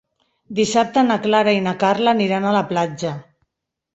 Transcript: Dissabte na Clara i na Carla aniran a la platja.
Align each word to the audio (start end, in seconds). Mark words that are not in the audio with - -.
Dissabte 0.59 1.01
na 1.09 1.17
Clara 1.25 1.53
i 1.57 1.59
na 1.67 1.75
Carla 1.85 2.13
aniran 2.17 2.47
a 2.53 2.57
la 2.57 2.65
platja. 2.73 3.15